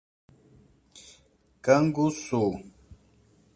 Canguçu 1.63 2.43